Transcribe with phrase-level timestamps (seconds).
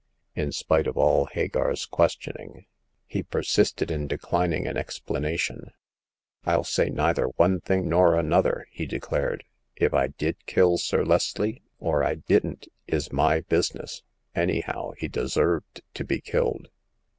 [0.33, 2.65] In spite of all Hagar's questioning,
[3.05, 5.69] he persisted in declining an explanation."
[6.47, 11.61] rU say neither one thing nor another," he declared;*' if I did kill Sir Leslie,
[11.77, 14.01] or I didn't, is my business.
[14.33, 16.69] Anyhow, he deserved to be killed."